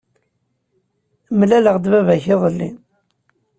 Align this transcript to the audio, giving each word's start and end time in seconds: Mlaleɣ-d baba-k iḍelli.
Mlaleɣ-d 1.37 1.85
baba-k 1.91 2.23
iḍelli. 2.33 2.69